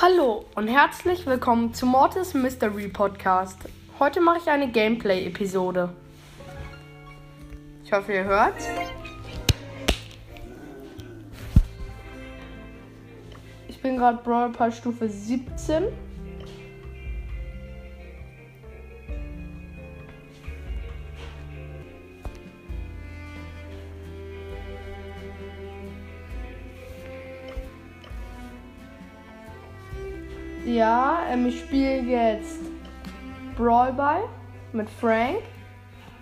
[0.00, 3.58] Hallo und herzlich willkommen zu Mortis Mystery Podcast.
[3.98, 5.92] Heute mache ich eine Gameplay-Episode.
[7.84, 8.54] Ich hoffe, ihr hört.
[13.66, 15.86] Ich bin gerade Brawl Pass Stufe 17.
[30.78, 32.60] Ja, ähm, ich spiele jetzt
[33.56, 34.20] Brawl Ball
[34.72, 35.38] mit Frank.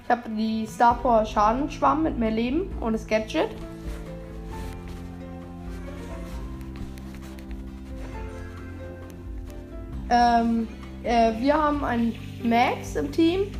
[0.03, 3.51] Ich habe die Star Power Schadenschwamm mit mehr Leben und das Gadget.
[10.09, 10.67] Ähm,
[11.03, 13.53] äh, wir haben einen Max im Team.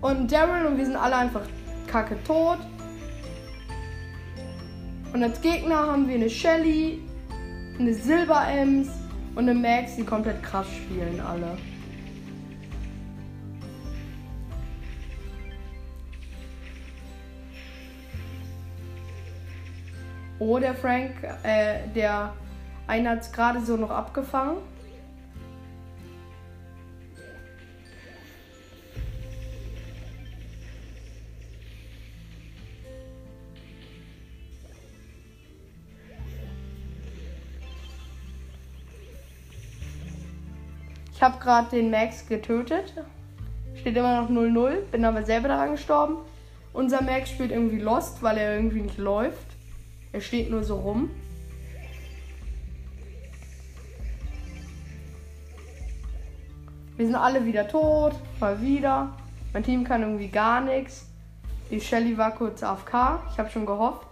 [0.00, 1.42] Und Daryl und wir sind alle einfach
[1.86, 2.58] kacke tot.
[5.12, 6.98] Und als Gegner haben wir eine Shelly,
[7.78, 8.99] eine Silber-Ems
[9.34, 11.56] und eine Max, die komplett krass spielen alle.
[20.38, 22.32] Oh, der Frank, äh, der
[22.86, 24.56] eine hat es gerade so noch abgefangen.
[41.20, 42.94] Ich habe gerade den Max getötet.
[43.74, 44.76] Steht immer noch 0-0.
[44.90, 46.16] Bin aber selber daran gestorben.
[46.72, 49.46] Unser Max spielt irgendwie Lost, weil er irgendwie nicht läuft.
[50.12, 51.10] Er steht nur so rum.
[56.96, 58.14] Wir sind alle wieder tot.
[58.40, 59.14] Mal wieder.
[59.52, 61.06] Mein Team kann irgendwie gar nichts.
[61.70, 63.20] Die Shelly war kurz AFK.
[63.30, 64.08] Ich habe schon gehofft.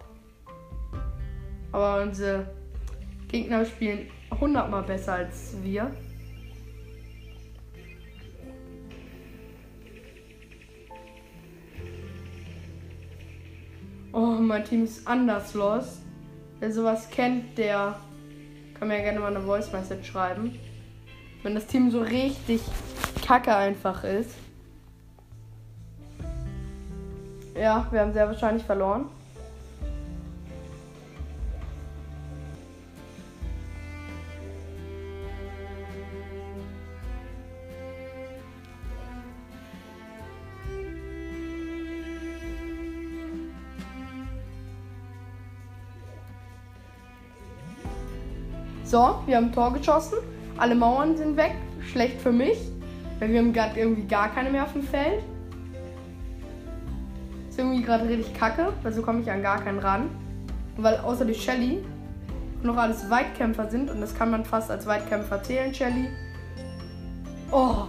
[1.71, 2.45] Aber unsere
[3.29, 5.89] Gegner spielen hundertmal besser als wir.
[14.11, 15.99] Oh, mein Team ist anders los.
[16.59, 17.95] Wer sowas kennt, der
[18.73, 20.57] kann mir gerne mal eine Voice Message schreiben.
[21.43, 22.61] Wenn das Team so richtig
[23.25, 24.35] kacke einfach ist.
[27.55, 29.09] Ja, wir haben sehr wahrscheinlich verloren.
[48.89, 50.17] So, wir haben Tor geschossen.
[50.57, 51.53] Alle Mauern sind weg.
[51.91, 52.57] Schlecht für mich.
[53.19, 55.21] Weil wir haben gerade irgendwie gar keine mehr auf dem Feld.
[57.47, 60.09] Ist irgendwie gerade richtig kacke, weil so komme ich an gar keinen ran.
[60.77, 61.83] weil außer die Shelly
[62.63, 66.07] noch alles Weitkämpfer sind und das kann man fast als Weitkämpfer zählen, Shelly.
[67.51, 67.83] Oh,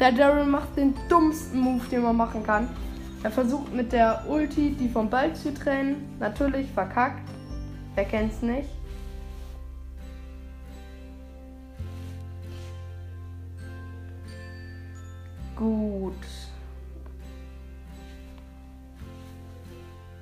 [0.00, 2.66] der Daryl macht den dummsten Move, den man machen kann.
[3.22, 6.16] Er versucht mit der Ulti die vom Ball zu trennen.
[6.18, 7.22] Natürlich verkackt.
[7.94, 8.68] Wer kennt's nicht?
[15.64, 16.12] Gut.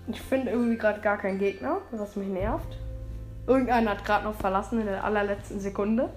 [0.06, 2.78] Ich finde irgendwie gerade gar keinen Gegner, was mich nervt.
[3.48, 6.10] Irgendeiner hat gerade noch verlassen in der allerletzten Sekunde.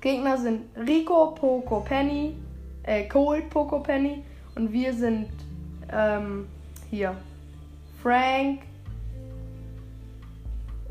[0.00, 2.34] Gegner sind Rico, Poco, Penny,
[2.82, 4.24] äh, Cold, Poco, Penny
[4.56, 5.28] und wir sind
[5.92, 6.48] ähm,
[6.90, 7.16] hier
[8.02, 8.62] Frank.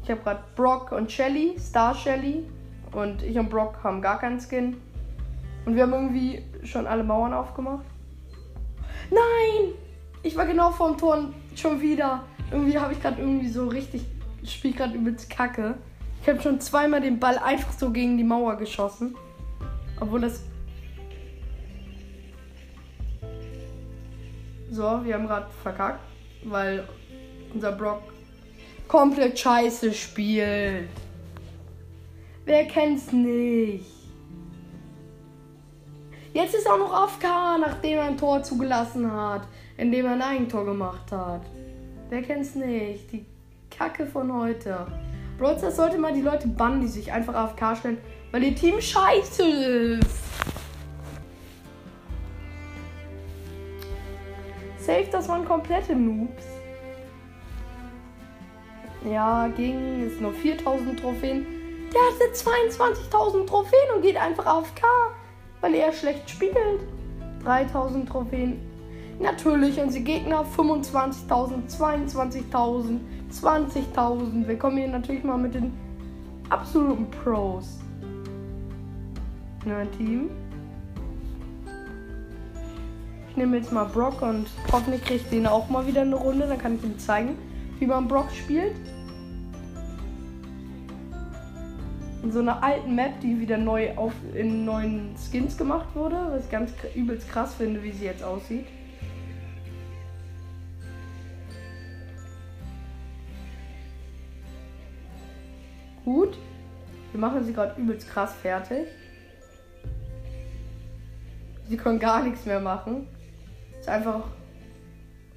[0.04, 2.46] Ich habe gerade Brock und Shelly, Star Shelly
[2.94, 4.78] und ich und Brock haben gar keinen Skin.
[5.66, 7.86] Und wir haben irgendwie schon alle Mauern aufgemacht.
[9.10, 9.74] Nein!
[10.24, 12.24] Ich war genau vorm Tor schon wieder.
[12.52, 14.06] Irgendwie habe ich gerade irgendwie so richtig.
[14.42, 15.76] Ich spiele gerade übelst kacke.
[16.22, 19.16] Ich habe schon zweimal den Ball einfach so gegen die Mauer geschossen.
[20.00, 20.44] Obwohl das.
[24.72, 26.02] So, wir haben gerade verkackt,
[26.44, 26.88] weil
[27.54, 28.02] unser Brock
[28.88, 30.90] komplett scheiße spielt.
[32.46, 33.95] Wer kennt's nicht?
[36.36, 37.24] Jetzt ist er auch noch AFK,
[37.62, 39.48] nachdem er ein Tor zugelassen hat,
[39.78, 41.40] indem er ein Eigentor gemacht hat.
[42.10, 43.10] Wer kennt's nicht?
[43.14, 43.26] Die
[43.72, 44.86] Kacke von heute.
[45.38, 48.00] Bro, das sollte mal die Leute bannen, die sich einfach AFK stellen,
[48.32, 50.24] weil ihr Team scheiße ist.
[54.78, 56.44] Safe, das waren komplette Noobs.
[59.10, 61.46] Ja, ging, ist nur 4000 Trophäen.
[61.94, 64.84] Der hatte 22.000 Trophäen und geht einfach AFK
[65.66, 66.54] weil er schlecht spielt.
[67.44, 68.60] 3000 Trophäen.
[69.20, 71.28] Natürlich unsere Gegner 25.000,
[71.68, 73.00] 22.000,
[73.32, 74.48] 20.000.
[74.48, 75.74] Wir kommen hier natürlich mal mit den
[76.50, 77.80] absoluten Pros
[79.66, 80.30] in mein Team.
[83.32, 86.46] Ich nehme jetzt mal Brock und hoffentlich kriegt den auch mal wieder eine Runde.
[86.48, 87.36] Dann kann ich ihm zeigen,
[87.80, 88.76] wie man Brock spielt.
[92.26, 96.16] In so einer alten Map, die wieder neu auf, in neuen Skins gemacht wurde.
[96.32, 98.66] Was ich ganz übelst krass finde, wie sie jetzt aussieht.
[106.04, 106.36] Gut.
[107.12, 108.88] Wir machen sie gerade übelst krass fertig.
[111.70, 113.08] Sie können gar nichts mehr machen.
[113.80, 114.24] Ist einfach.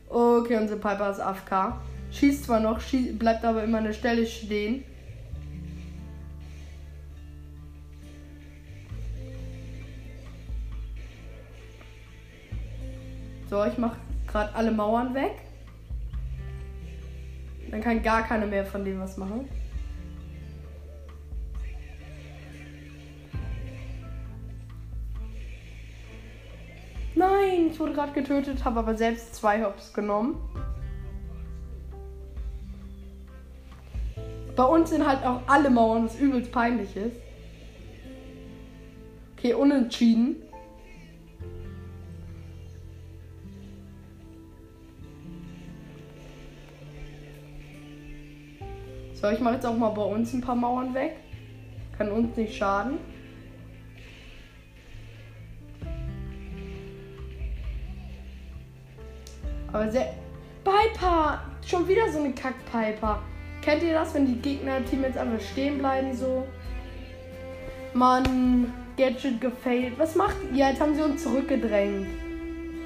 [0.08, 1.82] Okay, unser Piper ist AFK.
[2.12, 4.84] Schießt zwar noch, schie bleibt aber immer eine Stelle stehen.
[13.48, 13.96] So, ich mache
[14.26, 15.36] gerade alle Mauern weg.
[17.70, 19.48] Dann kann gar keiner mehr von dem was machen.
[27.14, 30.36] Nein, ich wurde gerade getötet, habe aber selbst zwei Hops genommen.
[34.54, 37.16] Bei uns sind halt auch alle Mauern, was übelst peinlich ist.
[39.36, 40.36] Okay, unentschieden.
[49.28, 51.16] So, ich mache jetzt auch mal bei uns ein paar Mauern weg.
[51.98, 52.98] Kann uns nicht schaden.
[59.70, 60.14] Aber sehr.
[60.64, 61.42] Piper!
[61.66, 63.20] Schon wieder so eine Kack-Piper.
[63.60, 66.46] Kennt ihr das, wenn die Gegner-Team jetzt einfach stehen bleiben so?
[67.92, 69.98] Mann, Gadget gefailt.
[69.98, 70.70] Was macht ihr?
[70.70, 72.08] Jetzt haben sie uns zurückgedrängt.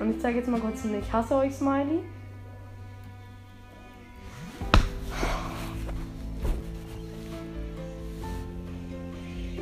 [0.00, 0.84] Und ich zeige jetzt mal kurz.
[0.84, 2.00] Ich hasse euch, Smiley.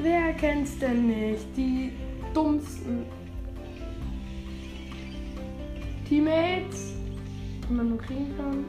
[0.02, 1.46] Wer kennt's denn nicht?
[1.56, 1.92] Die
[2.32, 3.04] dummsten
[6.08, 7.00] Teammates
[7.70, 8.64] die man nur kriegen kann.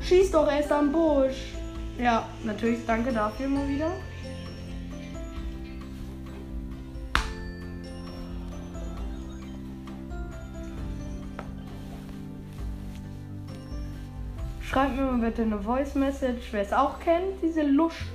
[0.00, 1.54] Schieß doch erst am Busch.
[1.98, 3.90] Ja, natürlich, danke dafür mal wieder.
[14.62, 18.06] Schreibt mir mal bitte eine Voice Message, wer es auch kennt, diese Lusch.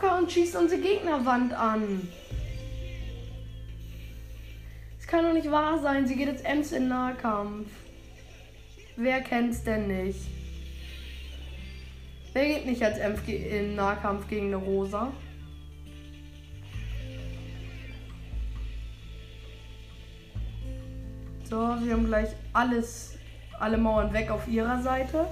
[0.00, 2.08] Aufgehauen und schießt unsere Gegnerwand an.
[4.98, 6.06] Es kann doch nicht wahr sein.
[6.06, 7.68] Sie geht jetzt Ems in Nahkampf.
[8.96, 10.20] Wer kennt's denn nicht?
[12.32, 15.12] Wer geht nicht als Ems in Nahkampf gegen eine Rosa?
[21.44, 23.18] So, wir haben gleich alles,
[23.58, 25.26] alle Mauern weg auf ihrer Seite.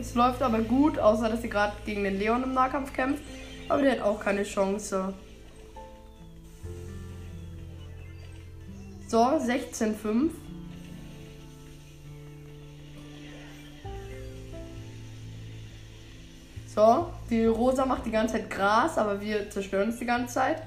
[0.00, 3.22] Es läuft aber gut, außer dass sie gerade gegen den Leon im Nahkampf kämpft.
[3.68, 5.14] Aber der hat auch keine Chance.
[9.06, 10.30] So, 16,5.
[16.74, 20.62] So, die Rosa macht die ganze Zeit Gras, aber wir zerstören es die ganze Zeit.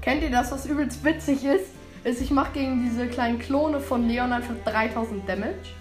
[0.00, 1.81] Kennt ihr das, was übelst witzig ist?
[2.04, 5.74] Ist, ich mache gegen diese kleinen Klone von Leon einfach 3000 Damage.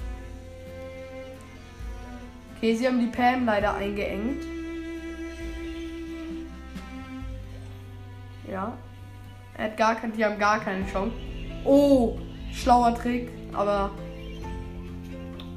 [2.56, 4.44] Okay, sie haben die Pam leider eingeengt.
[8.50, 8.78] Ja.
[9.58, 11.16] Er hat gar kein, die haben gar keine Chance.
[11.64, 12.18] Oh,
[12.52, 13.92] schlauer Trick, aber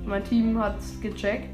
[0.05, 1.54] mein Team hat gecheckt.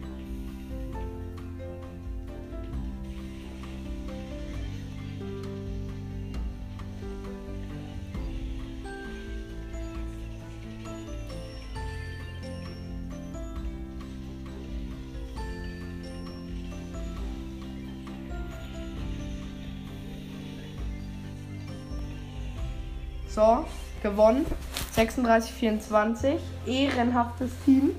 [23.32, 23.64] So,
[24.02, 24.44] gewonnen.
[24.90, 26.40] 36, 24.
[26.66, 27.92] Ehrenhaftes Team.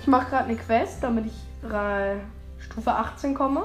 [0.00, 1.32] Ich mache gerade eine Quest, damit ich
[2.60, 3.64] Stufe 18 komme.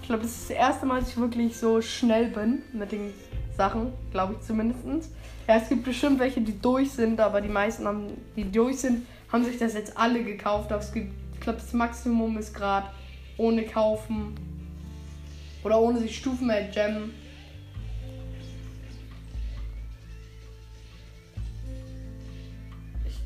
[0.00, 3.12] Ich glaube, das ist das erste Mal, dass ich wirklich so schnell bin mit den
[3.54, 5.10] Sachen, glaube ich zumindest.
[5.46, 9.06] Ja, es gibt bestimmt welche, die durch sind, aber die meisten, haben, die durch sind,
[9.30, 10.72] haben sich das jetzt alle gekauft.
[10.72, 12.86] Aber es gibt, ich glaube, das Maximum ist gerade
[13.36, 14.34] ohne kaufen
[15.62, 16.62] Oder ohne sich Stufen mehr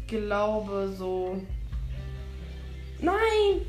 [0.07, 1.41] glaube so.
[3.01, 3.61] Nein!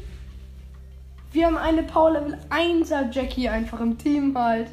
[1.31, 4.69] Wir haben eine Power Level 1er Jackie einfach im Team halt.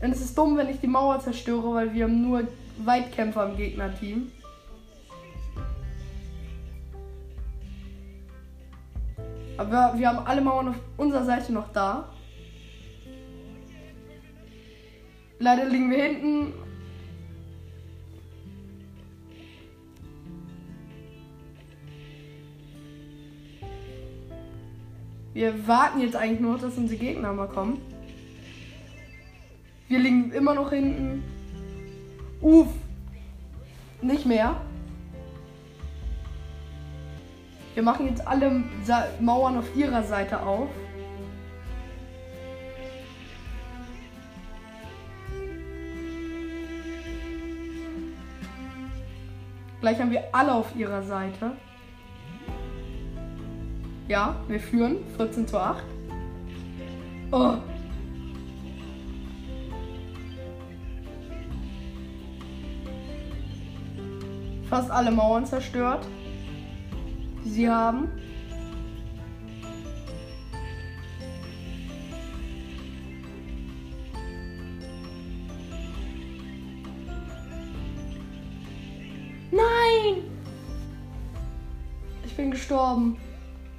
[0.00, 2.46] Und es ist dumm, wenn ich die Mauer zerstöre, weil wir haben nur
[2.84, 4.30] Weitkämpfer im Gegnerteam.
[9.56, 12.08] Aber wir haben alle Mauern auf unserer Seite noch da.
[15.38, 16.65] Leider liegen wir hinten.
[25.36, 27.78] Wir warten jetzt eigentlich nur, dass unsere Gegner mal kommen.
[29.86, 31.22] Wir liegen immer noch hinten.
[32.40, 32.68] Uff.
[34.00, 34.58] Nicht mehr.
[37.74, 38.64] Wir machen jetzt alle
[39.20, 40.70] Mauern auf ihrer Seite auf.
[49.82, 51.52] Gleich haben wir alle auf ihrer Seite.
[54.08, 55.82] Ja, wir führen 14 zu 8.
[57.32, 57.54] Oh.
[64.68, 66.06] Fast alle Mauern zerstört
[67.46, 68.08] die sie haben.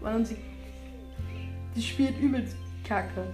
[0.01, 0.37] Weil uns sie,
[1.75, 3.27] sie spielt übelst kacke.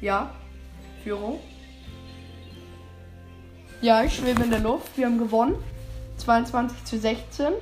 [0.00, 0.30] Ja,
[1.02, 1.40] Führung.
[3.80, 4.96] Ja, ich schwebe in der Luft.
[4.96, 5.56] Wir haben gewonnen.
[6.18, 7.52] 22 zu 16.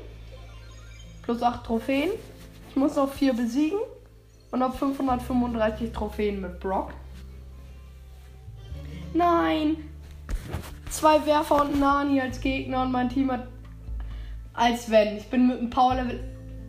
[1.23, 2.11] Plus 8 Trophäen.
[2.71, 3.79] Ich muss noch 4 besiegen.
[4.51, 6.93] Und auf 535 Trophäen mit Brock.
[9.15, 9.77] Nein!
[10.91, 13.47] Zwei Werfer und Nani als Gegner und mein Team hat.
[14.55, 15.17] Als wenn.
[15.17, 16.21] Ich bin mit einem Power Level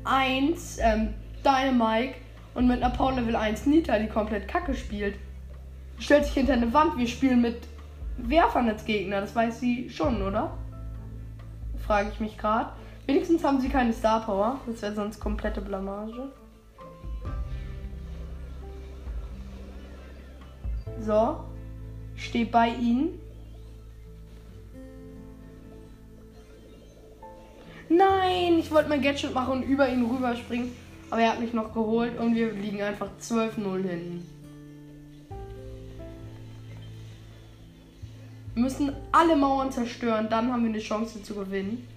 [0.06, 1.14] 1 ähm,
[1.44, 2.16] Dynamike
[2.54, 5.16] und mit einer Power Level 1 Nita, die komplett kacke spielt.
[6.00, 6.98] Stellt sich hinter eine Wand.
[6.98, 7.62] Wir spielen mit
[8.18, 9.22] Werfern als Gegner.
[9.22, 10.58] Das weiß sie schon, oder?
[11.86, 12.70] frage ich mich gerade.
[13.06, 14.60] Wenigstens haben sie keine Star Power.
[14.66, 16.32] Das wäre sonst komplette Blamage.
[21.00, 21.44] So.
[22.16, 23.20] Stehe bei ihnen.
[27.96, 30.72] Nein, ich wollte mein Gadget machen und über ihn rüberspringen.
[31.10, 34.28] Aber er hat mich noch geholt und wir liegen einfach 12-0 hinten.
[38.56, 41.88] Wir müssen alle Mauern zerstören, dann haben wir eine Chance zu gewinnen.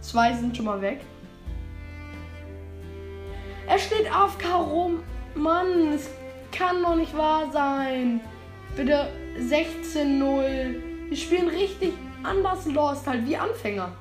[0.00, 1.00] Zwei sind schon mal weg.
[3.66, 5.02] Er steht AFK rum.
[5.34, 6.08] Mann, es
[6.52, 8.20] kann doch nicht wahr sein.
[8.76, 9.08] Bitte
[9.40, 11.08] 16-0.
[11.08, 13.92] Wir spielen richtig anders Lost, halt wie Anfänger.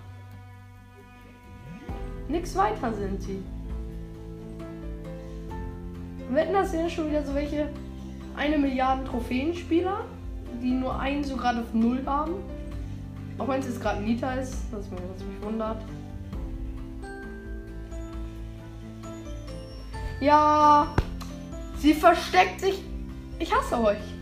[2.27, 3.43] Nix weiter sind sie.
[6.31, 7.69] Wetten, das sind ja schon wieder so welche
[8.35, 10.05] eine Milliarde Trophäenspieler,
[10.61, 12.33] die nur einen so gerade auf Null haben.
[13.37, 15.81] Auch wenn es jetzt gerade Nita ist, was mich, was mich wundert.
[20.19, 20.95] Ja,
[21.77, 22.81] sie versteckt sich.
[23.37, 24.14] Ich hasse euch.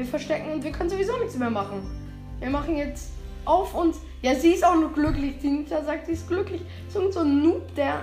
[0.00, 1.82] Wir verstecken und wir können sowieso nichts mehr machen.
[2.38, 3.10] Wir machen jetzt
[3.44, 3.98] auf uns.
[4.22, 5.34] Ja, sie ist auch nur glücklich.
[5.42, 6.62] Die Nita sagt, sie ist glücklich.
[6.88, 8.00] So, ein Noob, der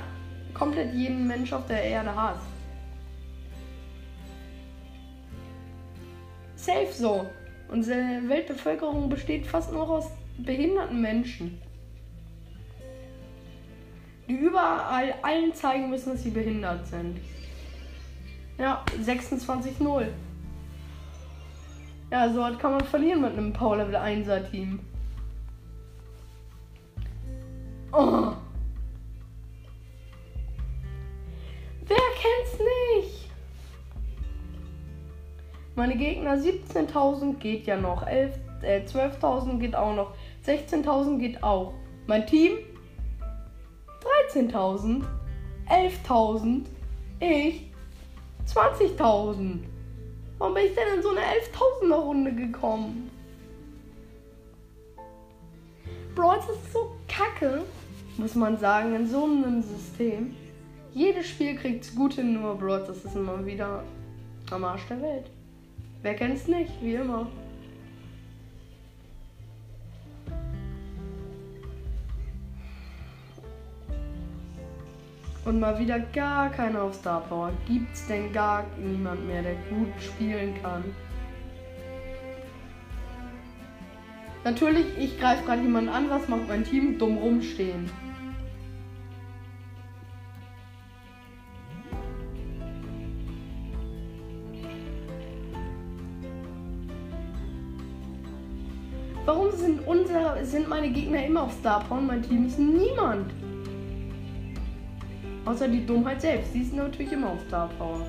[0.54, 2.46] komplett jeden Mensch auf der Erde hasst.
[6.56, 7.26] Safe so.
[7.70, 10.06] Unsere Weltbevölkerung besteht fast nur aus
[10.38, 11.60] behinderten Menschen.
[14.28, 17.18] Die überall allen zeigen müssen, dass sie behindert sind.
[18.60, 20.10] Ja, 26-0.
[22.10, 24.80] Ja, so kann man verlieren mit einem Power Level 1er Team.
[27.92, 28.32] Oh.
[31.86, 33.30] Wer kennt's nicht?
[35.76, 38.08] Meine Gegner 17.000 geht ja noch.
[38.08, 38.32] äh,
[38.64, 40.14] 12.000 geht auch noch.
[40.46, 41.74] 16.000 geht auch.
[42.08, 42.54] Mein Team
[44.34, 45.04] 13.000.
[45.70, 46.66] 11.000.
[47.20, 47.70] Ich
[48.46, 49.60] 20.000.
[50.38, 53.10] Warum bin ich denn in so eine 11.000er Runde gekommen?
[56.16, 57.64] Bro, das ist so kacke
[58.18, 60.36] muss man sagen, in so einem System.
[60.94, 63.84] Jedes Spiel kriegt gute Nummer Broad, das ist immer wieder
[64.50, 65.30] am Arsch der Welt.
[66.02, 67.28] Wer kennt's nicht, wie immer.
[75.48, 77.54] Und mal wieder gar keiner auf Star Power.
[77.66, 80.84] Gibt's denn gar niemand mehr, der gut spielen kann?
[84.44, 86.10] Natürlich, ich greife gerade jemanden an.
[86.10, 86.98] Was macht mein Team?
[87.00, 87.90] Dumm rumstehen.
[99.24, 103.32] Warum sind unser, sind meine Gegner immer auf Star Power und mein Team ist niemand?
[105.48, 106.54] Außer die Dummheit selbst.
[106.54, 108.06] Die ist natürlich immer auf Star Power.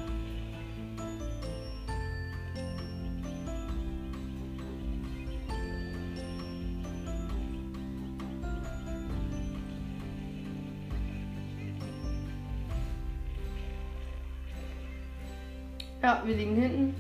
[16.03, 16.95] Ja, wir liegen hinten.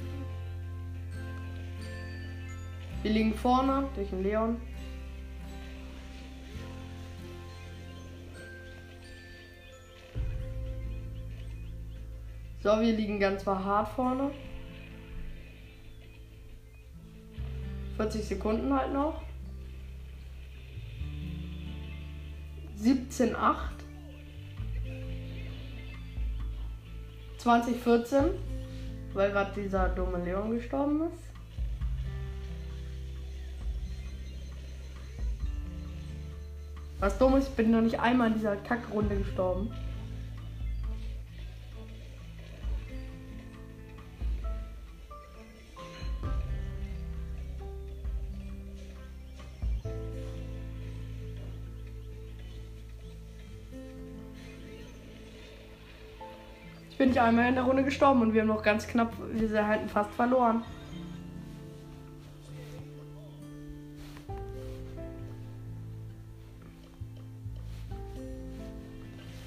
[3.02, 4.56] Wir liegen vorne durch den Leon.
[12.68, 14.30] So, wir liegen ganz hart vorne.
[17.96, 19.22] 40 Sekunden halt noch.
[22.76, 23.72] 17, 8.
[27.38, 28.24] 2014,
[29.14, 31.22] weil gerade dieser dumme Leon gestorben ist.
[37.00, 39.72] Was dumm ist, ich bin noch nicht einmal in dieser Kackrunde gestorben.
[57.18, 60.10] Nicht einmal in der Runde gestorben und wir haben noch ganz knapp, wir hätten fast
[60.12, 60.62] verloren.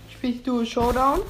[0.09, 1.21] Spielst du Showdown?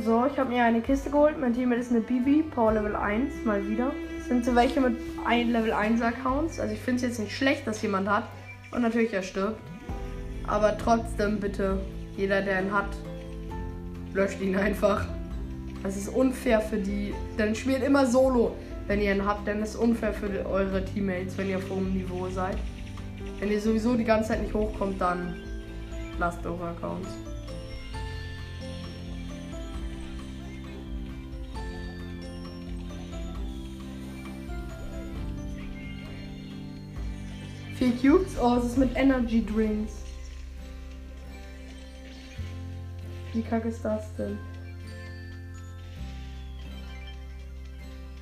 [0.00, 1.38] So, ich habe mir eine Kiste geholt.
[1.38, 3.92] Mein Team ist eine Bibi, Power Level 1, mal wieder.
[4.16, 6.58] Das sind so welche mit ein Level 1 Accounts.
[6.58, 8.24] Also ich finde es jetzt nicht schlecht, dass jemand hat.
[8.70, 9.60] Und natürlich er stirbt.
[10.46, 11.78] Aber trotzdem bitte,
[12.16, 12.88] jeder der ihn hat,
[14.14, 15.04] löscht ihn einfach.
[15.82, 17.12] Das ist unfair für die.
[17.36, 19.46] Dann spielt immer Solo, wenn ihr ihn habt.
[19.46, 22.56] Dann ist unfair für eure Teammates, wenn ihr auf hohem Niveau seid.
[23.40, 25.36] Wenn ihr sowieso die ganze Zeit nicht hochkommt, dann
[26.18, 27.08] lasst eure Accounts.
[37.82, 38.38] Vier Cubes?
[38.40, 39.94] Oh, es ist mit Energy Drinks.
[43.32, 44.38] Wie kacke ist das denn?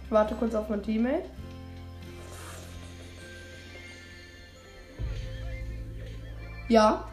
[0.07, 1.25] Ich warte kurz auf mein Teammate.
[6.71, 7.07] Ja,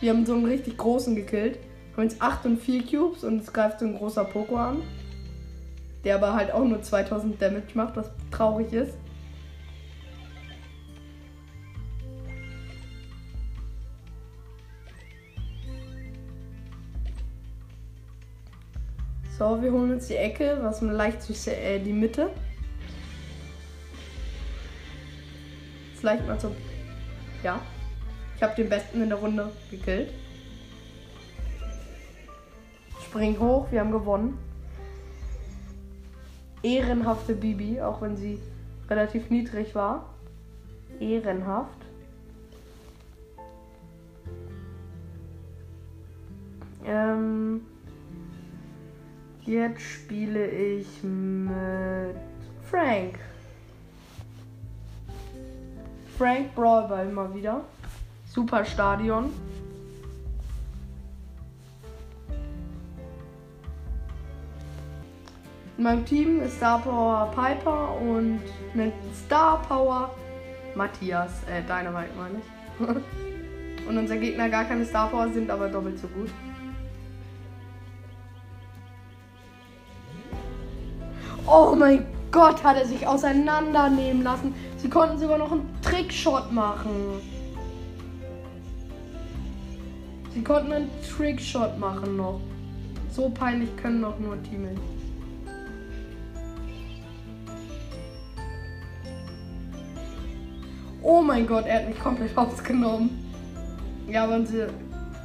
[0.00, 1.60] wir haben so einen richtig großen gekillt.
[1.90, 4.82] Wir haben jetzt 8 und 4 Cubes und es greift so ein großer Poko an.
[6.02, 8.98] Der aber halt auch nur 2000 Damage macht, was traurig ist.
[19.44, 22.30] So, wir holen uns die Ecke, was mir leicht zu äh, die Mitte.
[25.92, 26.50] Jetzt leicht mal so.
[27.42, 27.60] Ja.
[28.36, 30.14] Ich habe den besten in der Runde gekillt.
[33.04, 34.38] Spring hoch, wir haben gewonnen.
[36.62, 38.40] Ehrenhafte Bibi, auch wenn sie
[38.88, 40.14] relativ niedrig war.
[41.00, 41.84] Ehrenhaft.
[46.86, 47.73] Ähm.
[49.46, 52.16] Jetzt spiele ich mit
[52.62, 53.18] Frank.
[56.16, 57.60] Frank Brawlball mal wieder.
[58.26, 59.30] Super Stadion.
[65.76, 68.40] In meinem Team ist Star Power Piper und
[68.72, 68.94] mit
[69.26, 70.14] Star Power
[70.74, 71.42] Matthias.
[71.50, 73.86] Äh, Dynamite meine ich.
[73.88, 76.30] und unser Gegner gar keine Star Power sind aber doppelt so gut.
[81.46, 84.54] Oh mein Gott, hat er sich auseinandernehmen lassen.
[84.78, 87.20] Sie konnten sogar noch einen Trickshot machen.
[90.32, 92.40] Sie konnten einen Trickshot machen noch.
[93.10, 94.80] So peinlich können noch nur Teammates.
[101.02, 103.10] Oh mein Gott, er hat mich komplett ausgenommen.
[104.08, 104.70] Ja, aber unsere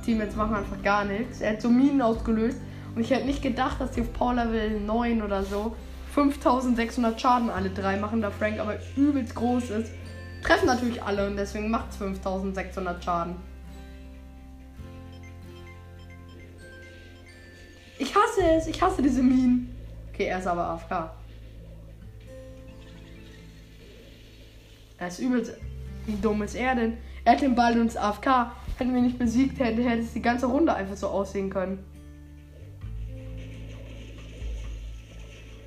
[0.04, 1.40] Teammates machen einfach gar nichts.
[1.40, 2.60] Er hat so Minen ausgelöst.
[2.94, 5.76] Und ich hätte nicht gedacht, dass die auf Power Level 9 oder so
[6.14, 9.92] 5600 Schaden alle drei machen, da Frank aber übelst groß ist.
[10.44, 13.36] Treffen natürlich alle und deswegen macht es 5600 Schaden.
[17.98, 19.76] Ich hasse es, ich hasse diese Minen.
[20.14, 21.12] Okay, er ist aber AFK.
[24.98, 25.54] Er ist übelst.
[26.06, 26.98] Wie dumm ist er denn?
[27.26, 28.52] Er hat den Ball und ist AFK.
[28.78, 31.84] Hätten wir nicht besiegt, hätte, es die ganze Runde einfach so aussehen können.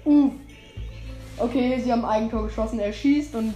[0.04, 0.32] Uh.
[1.38, 2.78] Okay, sie haben Eigentor geschossen.
[2.78, 3.54] Er schießt und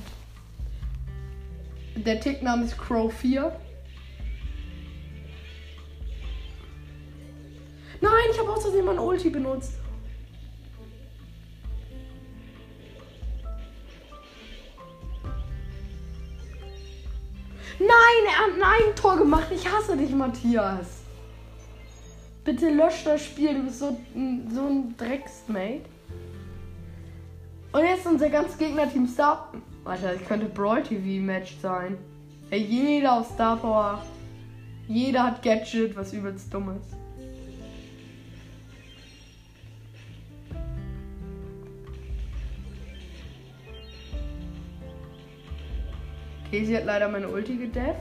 [1.96, 3.52] der Tickname ist Crow 4.
[8.00, 9.74] Nein, ich habe außerdem mein Ulti benutzt.
[17.78, 17.88] Nein,
[18.26, 19.48] er hat ein Eigentor gemacht.
[19.50, 20.86] Ich hasse dich, Matthias.
[22.44, 23.54] Bitte lösch das Spiel.
[23.54, 23.98] Du bist so,
[24.52, 25.95] so ein Drecksmate.
[27.76, 29.52] Und jetzt unser ganzes Gegnerteam Star.
[29.84, 31.98] Alter, das könnte Brawl TV Match sein.
[32.48, 34.02] Ey, jeder auf Star Power.
[34.88, 36.96] Jeder hat Gadget, was übelst dumm ist.
[46.46, 48.00] Okay, sie hat leider meine Ulti gedefft.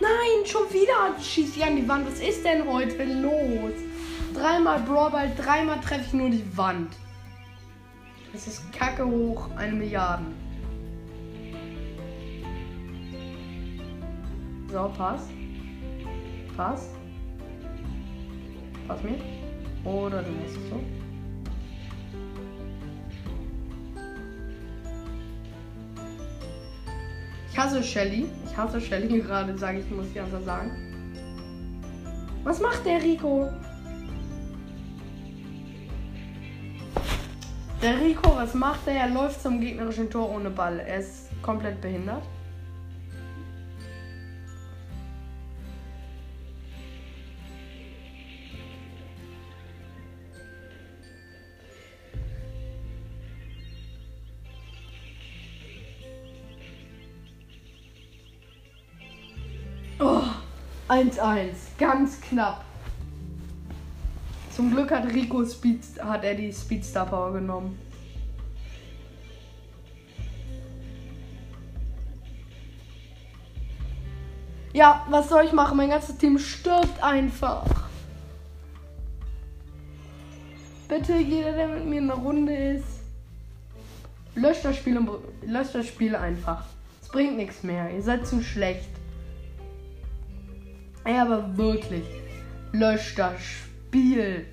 [0.00, 2.08] Nein, schon wieder schießt sie an die Wand.
[2.08, 3.91] Was ist denn heute los?
[4.34, 6.94] Dreimal Brawlball, dreimal treffe ich nur die Wand.
[8.34, 10.24] Es ist kacke hoch, eine Milliarde.
[14.68, 15.28] So, pass.
[16.56, 16.88] Pass.
[18.88, 19.18] Pass mir.
[19.84, 20.80] Oder du lässt es so.
[27.50, 28.26] Ich hasse Shelly.
[28.46, 30.70] Ich hasse Shelly gerade, sage ich, muss ich einfach sagen.
[32.44, 33.50] Was macht der Rico?
[37.82, 38.94] Der Rico, was macht er?
[38.94, 40.78] Er läuft zum gegnerischen Tor ohne Ball.
[40.78, 42.22] Er ist komplett behindert.
[59.98, 60.22] Oh,
[60.88, 61.54] 1-1.
[61.78, 62.64] Ganz knapp.
[64.54, 67.78] Zum Glück hat Rico Speed, hat er die Speedstar Power genommen.
[74.74, 75.76] Ja, was soll ich machen?
[75.78, 77.64] Mein ganzes Team stirbt einfach.
[80.86, 83.00] Bitte, jeder, der mit mir in der Runde ist,
[84.34, 85.00] löscht das Spiel,
[85.46, 86.66] löscht das Spiel einfach.
[87.00, 87.90] Es bringt nichts mehr.
[87.90, 88.90] Ihr seid zu schlecht.
[91.06, 92.04] Ja, aber wirklich.
[92.72, 93.71] Löscht das Spiel.
[93.92, 94.46] Spiel.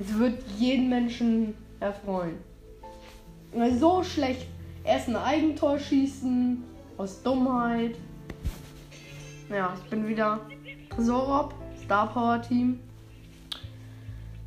[0.00, 2.38] Es wird jeden Menschen erfreuen.
[3.78, 4.46] So schlecht.
[4.82, 6.64] Erst ein Eigentor schießen.
[6.96, 7.96] Aus Dummheit.
[9.50, 10.40] Ja, ich bin wieder
[10.88, 11.52] Tresorop.
[11.84, 12.80] Star Power Team.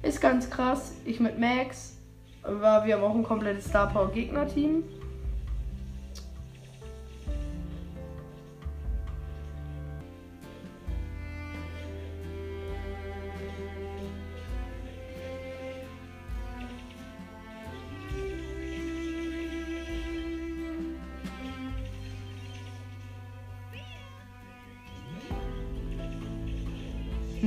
[0.01, 0.95] Ist ganz krass.
[1.05, 1.95] Ich mit Max.
[2.41, 4.85] Aber wir haben auch ein komplettes Star Power Gegner Team.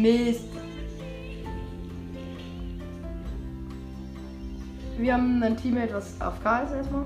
[0.02, 0.48] Mist.
[4.98, 7.04] Wir haben ein Teammate, was AFK ist erstmal.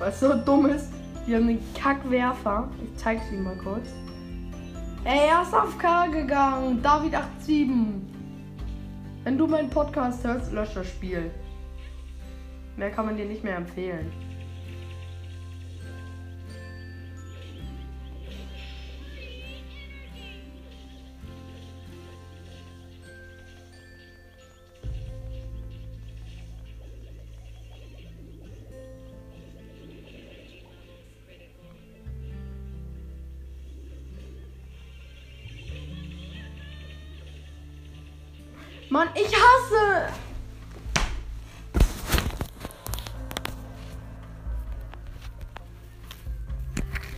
[0.00, 0.88] Was so dumm ist,
[1.26, 2.68] wir haben einen Kackwerfer.
[2.82, 3.88] Ich zeig's ihm mal kurz.
[5.04, 6.82] Ey, er ist auf K gegangen.
[6.82, 7.70] David87.
[9.22, 11.30] Wenn du meinen Podcast hörst, lösch das Spiel.
[12.80, 14.10] Mehr kann man dir nicht mehr empfehlen.
[38.88, 39.39] Mann, ich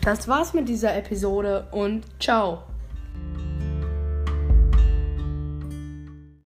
[0.04, 2.64] Das war's mit dieser Episode und ciao.